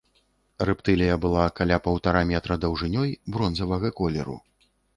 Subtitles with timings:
[0.69, 4.37] Рэптылія была каля паўтара метра даўжынёй, бронзавага колеру.